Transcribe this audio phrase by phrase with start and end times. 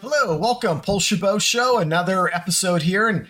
[0.00, 3.08] Hello, welcome, Paul Chabot Show, another episode here.
[3.08, 3.28] And,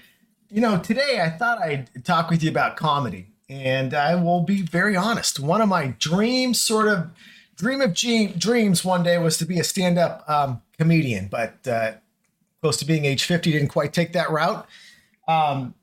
[0.50, 3.28] you know, today I thought I'd talk with you about comedy.
[3.48, 5.38] And I will be very honest.
[5.38, 7.10] One of my dreams, sort of
[7.56, 11.92] dream of dreams one day was to be a stand up um, comedian, but uh,
[12.60, 14.66] close to being age 50, didn't quite take that route.
[15.28, 15.74] Um,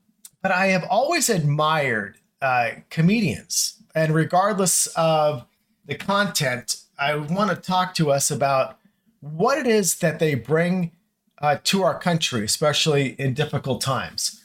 [0.42, 3.82] but I have always admired uh, comedians.
[3.94, 5.44] And regardless of
[5.86, 8.78] the content, I want to talk to us about
[9.20, 10.92] what it is that they bring
[11.40, 14.44] uh, to our country, especially in difficult times.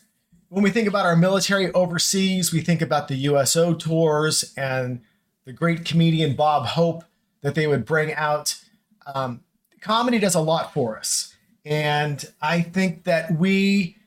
[0.49, 5.01] When we think about our military overseas, we think about the USO tours and
[5.45, 7.03] the great comedian Bob Hope
[7.41, 8.55] that they would bring out.
[9.13, 9.41] Um,
[9.81, 11.35] comedy does a lot for us.
[11.65, 13.97] And I think that we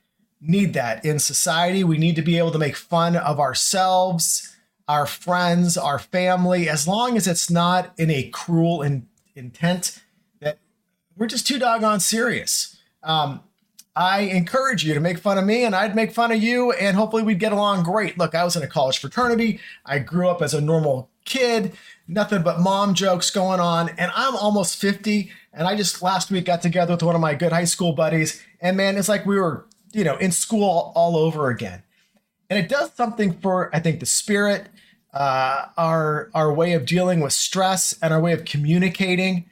[0.41, 1.85] need that in society.
[1.85, 4.57] We need to be able to make fun of ourselves,
[4.87, 10.03] our friends, our family, as long as it's not in a cruel in, intent
[10.41, 10.59] that
[11.17, 12.77] we're just too doggone serious.
[13.03, 13.43] Um,
[13.99, 16.97] I encourage you to make fun of me and I'd make fun of you and
[16.97, 18.17] hopefully we'd get along great.
[18.17, 19.59] Look, I was in a college fraternity.
[19.85, 21.73] I grew up as a normal kid,
[22.07, 23.89] nothing but mom jokes going on.
[23.99, 25.33] And I'm almost 50.
[25.53, 28.41] And I just last week got together with one of my good high school buddies.
[28.61, 31.83] And man, it's like we were you know, in school all over again.
[32.51, 34.69] And it does something for, I think, the spirit,
[35.13, 39.47] uh, our our way of dealing with stress, and our way of communicating.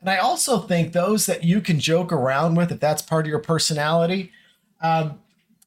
[0.00, 3.30] And I also think those that you can joke around with, if that's part of
[3.30, 4.30] your personality,
[4.80, 5.18] um,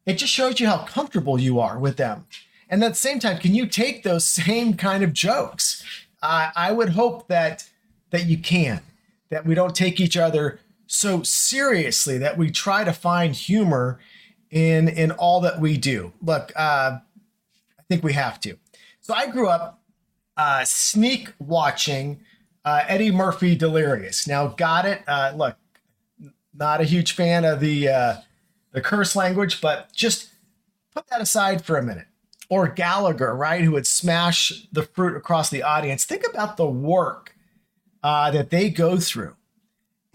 [0.05, 2.25] it just shows you how comfortable you are with them.
[2.69, 5.83] And at the same time, can you take those same kind of jokes?
[6.21, 7.69] Uh, I would hope that
[8.11, 8.81] that you can,
[9.29, 10.59] that we don't take each other
[10.91, 13.99] so seriously that we try to find humor
[14.49, 16.11] in in all that we do.
[16.19, 16.97] Look, uh,
[17.77, 18.57] I think we have to.
[18.99, 19.83] So I grew up
[20.35, 22.21] uh, sneak watching
[22.65, 24.27] uh, Eddie Murphy Delirious.
[24.27, 25.03] Now, got it.
[25.07, 25.57] Uh, look,
[26.55, 28.15] not a huge fan of the uh,
[28.71, 30.29] the curse language, but just
[30.91, 32.07] put that aside for a minute.
[32.49, 36.03] Or Gallagher, right, who would smash the fruit across the audience.
[36.03, 37.35] Think about the work
[38.01, 39.35] uh, that they go through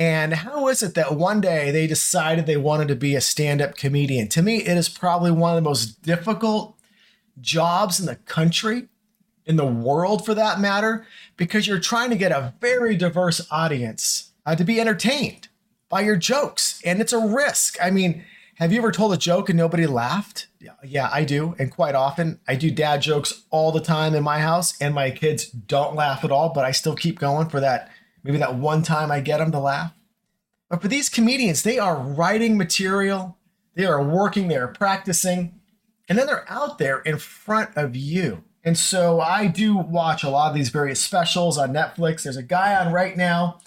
[0.05, 3.63] and how is it that one day they decided they wanted to be a stand
[3.63, 4.29] up comedian?
[4.29, 6.79] To me, it is probably one of the most difficult
[7.41, 8.89] jobs in the country,
[9.47, 11.07] in the world for that matter,
[11.39, 15.49] because you're trying to get a very diverse audience uh, to be entertained
[15.89, 16.83] by your jokes.
[16.85, 17.79] And it's a risk.
[17.83, 18.25] I mean,
[18.57, 20.49] have you ever told a joke and nobody laughed?
[20.61, 21.57] Yeah, yeah, I do.
[21.59, 25.11] And quite often, I do dad jokes all the time in my house, and my
[25.11, 27.91] kids don't laugh at all, but I still keep going for that
[28.25, 29.93] Maybe that one time I get them to laugh.
[30.71, 33.37] But for these comedians, they are writing material,
[33.75, 35.61] they are working, they are practicing,
[36.09, 38.43] and then they're out there in front of you.
[38.65, 42.23] And so I do watch a lot of these various specials on Netflix.
[42.23, 43.61] There's a guy on right now,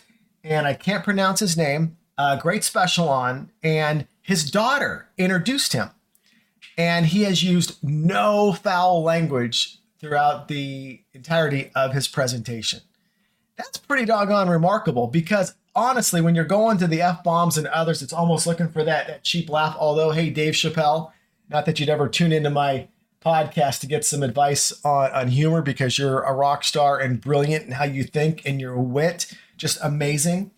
[0.44, 1.98] and I can't pronounce his name.
[2.18, 5.92] A great special on, and his daughter introduced him.
[6.80, 12.82] And he has used no foul language throughout the entirety of his presentation
[13.58, 18.02] that's pretty doggone remarkable because honestly, when you're going to the F bombs and others,
[18.02, 19.76] it's almost looking for that, that cheap laugh.
[19.80, 21.12] Although, hey, Dave Chappelle,
[21.50, 22.88] not that you'd ever tune into my
[23.24, 27.66] podcast to get some advice on, on humor because you're a rock star and brilliant
[27.66, 30.52] in how you think and your wit, just amazing.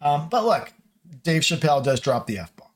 [0.00, 0.72] Um, but look,
[1.22, 2.68] Dave Chappelle does drop the F bomb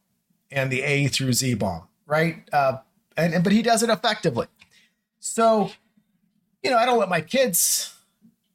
[0.50, 2.48] and the A through Z bomb, right?
[2.52, 2.78] Uh,
[3.16, 4.46] and, and but he does it effectively.
[5.20, 5.70] So,
[6.62, 7.94] you know, I don't let my kids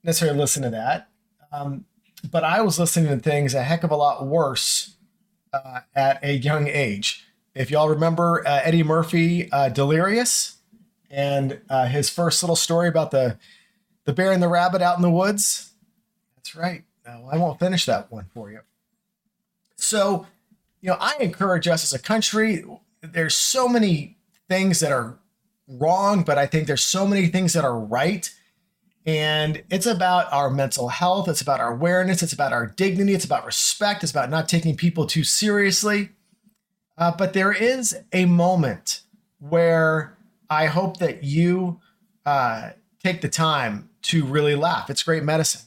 [0.03, 1.08] necessarily listen to that.
[1.51, 1.85] Um,
[2.31, 4.95] but I was listening to things a heck of a lot worse
[5.53, 7.25] uh, at a young age.
[7.55, 10.57] If y'all remember uh, Eddie Murphy, uh, Delirious,
[11.09, 13.37] and uh, his first little story about the
[14.05, 15.71] the bear and the rabbit out in the woods.
[16.35, 16.83] That's right.
[17.05, 18.61] I won't finish that one for you.
[19.75, 20.27] So,
[20.81, 22.63] you know, I encourage us as a country.
[23.01, 24.17] There's so many
[24.47, 25.17] things that are
[25.67, 28.31] wrong, but I think there's so many things that are right
[29.09, 33.25] and it's about our mental health, it's about our awareness, it's about our dignity, it's
[33.25, 36.09] about respect, it's about not taking people too seriously.
[36.95, 39.01] Uh, but there is a moment
[39.39, 40.15] where
[40.47, 41.79] I hope that you
[42.23, 42.69] uh,
[43.03, 44.91] take the time to really laugh.
[44.91, 45.61] It's great medicine.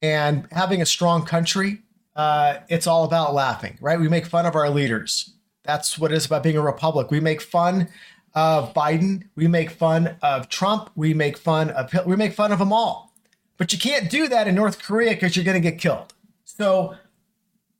[0.00, 1.80] And having a strong country,
[2.14, 3.98] uh, it's all about laughing, right?
[3.98, 5.32] We make fun of our leaders.
[5.64, 7.10] That's what it is about being a republic.
[7.10, 7.88] We make fun
[8.36, 9.24] of Biden.
[9.34, 10.90] We make fun of Trump.
[10.94, 13.12] We make fun of we make fun of them all.
[13.56, 16.12] But you can't do that in North Korea because you're going to get killed.
[16.44, 16.94] So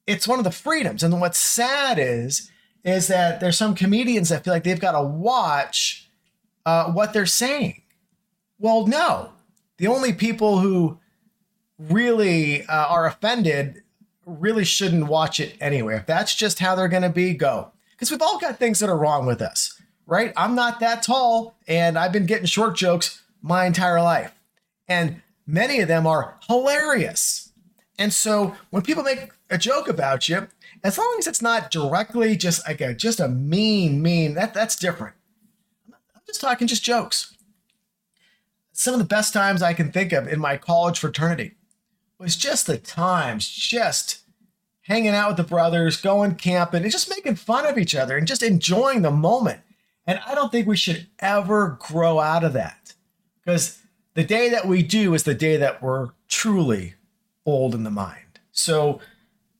[0.06, 1.02] it's one of the freedoms.
[1.02, 2.50] And what's sad is
[2.82, 6.08] is that there's some comedians that feel like they've got to watch
[6.64, 7.82] uh, what they're saying.
[8.58, 9.32] Well, no,
[9.76, 10.98] the only people who
[11.78, 13.82] really uh, are offended
[14.24, 15.96] really shouldn't watch it anyway.
[15.96, 17.72] If that's just how they're going to be, go.
[17.90, 19.75] Because we've all got things that are wrong with us,
[20.06, 20.32] right?
[20.36, 24.32] I'm not that tall, and I've been getting short jokes my entire life.
[24.88, 27.52] And many of them are hilarious.
[27.98, 30.48] And so when people make a joke about you,
[30.84, 34.76] as long as it's not directly just like a just a mean, mean, that that's
[34.76, 35.14] different.
[35.88, 37.36] I'm just talking just jokes.
[38.72, 41.54] Some of the best times I can think of in my college fraternity
[42.18, 44.20] was just the times just
[44.82, 48.26] hanging out with the brothers, going camping, and just making fun of each other and
[48.26, 49.60] just enjoying the moment.
[50.06, 52.94] And I don't think we should ever grow out of that
[53.44, 53.80] because
[54.14, 56.94] the day that we do is the day that we're truly
[57.44, 58.40] old in the mind.
[58.52, 59.00] So,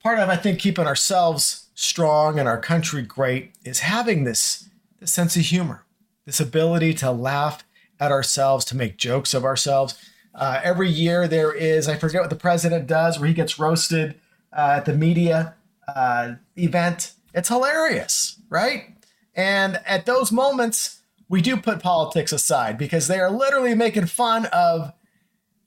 [0.03, 5.13] part of, I think, keeping ourselves strong and our country great is having this, this
[5.13, 5.85] sense of humor,
[6.25, 7.65] this ability to laugh
[8.01, 9.99] at ourselves, to make jokes of ourselves.
[10.35, 14.19] Uh, every year there is, I forget what the president does, where he gets roasted
[14.53, 15.55] uh, at the media
[15.89, 17.13] uh, event.
[17.35, 18.96] It's hilarious, right?
[19.37, 24.47] And at those moments, we do put politics aside because they are literally making fun
[24.47, 24.93] of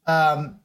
[0.05, 0.59] um,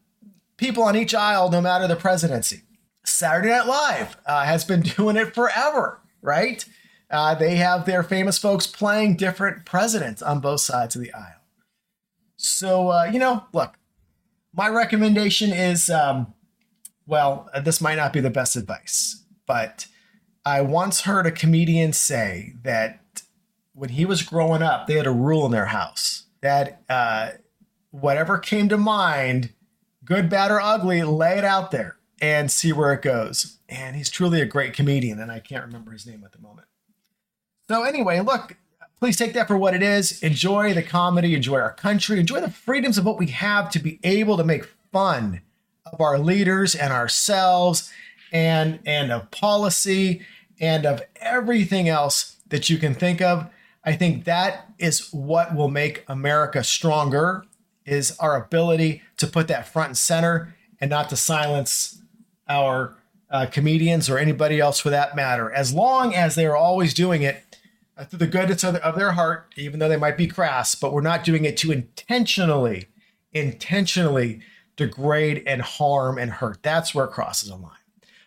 [0.57, 2.63] people on each aisle, no matter the presidency.
[3.05, 6.65] Saturday Night Live uh, has been doing it forever, right?
[7.11, 11.43] Uh, they have their famous folks playing different presidents on both sides of the aisle.
[12.37, 13.75] So, uh, you know, look,
[14.53, 16.35] my recommendation is um,
[17.07, 19.87] well, uh, this might not be the best advice, but
[20.45, 23.23] I once heard a comedian say that
[23.73, 27.31] when he was growing up, they had a rule in their house that uh,
[27.91, 29.53] whatever came to mind,
[30.05, 33.59] good, bad, or ugly, lay it out there and see where it goes.
[33.69, 36.69] And he's truly a great comedian, and I can't remember his name at the moment.
[37.69, 38.57] So, anyway, look,
[39.01, 40.23] please take that for what it is.
[40.23, 43.99] Enjoy the comedy, enjoy our country, enjoy the freedoms of what we have to be
[44.05, 45.41] able to make fun
[45.91, 47.91] of our leaders and ourselves
[48.35, 50.21] and and of policy
[50.61, 53.49] and of everything else that you can think of.
[53.85, 57.45] I think that is what will make America stronger
[57.87, 62.03] is our ability to put that front and center and not to silence
[62.49, 62.97] our
[63.31, 65.51] uh, comedians or anybody else for that matter.
[65.53, 67.43] As long as they are always doing it
[67.97, 70.93] uh, through the goodness of, of their heart, even though they might be crass, but
[70.93, 72.89] we're not doing it to intentionally,
[73.33, 74.41] intentionally
[74.77, 76.63] degrade and harm and hurt.
[76.63, 77.73] That's where it crosses a line.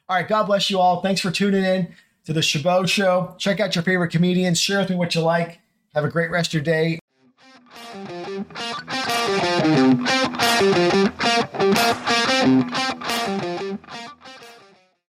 [0.10, 1.02] All right, God bless you all.
[1.02, 1.94] Thanks for tuning in
[2.26, 3.36] to the Chabot Show.
[3.38, 4.60] Check out your favorite comedians.
[4.60, 5.60] Share with me what you like.
[5.94, 7.00] Have a great rest of your day.